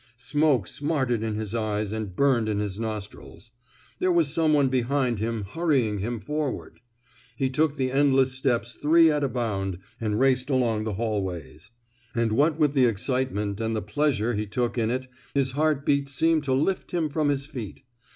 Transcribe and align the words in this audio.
Smoke 0.17 0.65
smarted 0.65 1.21
in 1.21 1.35
his 1.35 1.53
eyes 1.53 1.91
and 1.91 2.15
burned 2.15 2.49
in 2.49 2.57
his 2.59 2.79
nostrils. 2.79 3.51
There 3.99 4.11
was 4.11 4.33
some 4.33 4.51
one 4.51 4.67
behind 4.67 5.19
him 5.19 5.43
hurrying 5.43 5.99
him 5.99 6.19
forward. 6.19 6.79
He 7.35 7.51
took 7.51 7.77
the 7.77 7.91
endless 7.91 8.31
steps 8.31 8.73
three 8.73 9.11
at 9.11 9.23
a 9.23 9.29
bound 9.29 9.77
and 9.99 10.19
raced 10.19 10.49
along 10.49 10.85
the 10.85 10.93
hallways. 10.95 11.69
And 12.15 12.31
what 12.31 12.57
with 12.57 12.73
the 12.73 12.85
excitement, 12.85 13.61
and 13.61 13.75
the 13.75 13.81
pleasure 13.83 14.33
he 14.33 14.47
took 14.47 14.75
in 14.75 14.89
it, 14.89 15.05
his 15.35 15.51
heart 15.51 15.85
beats 15.85 16.11
seemed 16.11 16.43
to 16.45 16.53
lift 16.53 16.89
him 16.89 17.07
from 17.07 17.29
his 17.29 17.45
feet. 17.45 17.83